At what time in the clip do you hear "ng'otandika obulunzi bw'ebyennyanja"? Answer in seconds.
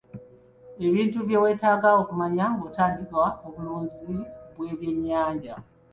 2.55-5.55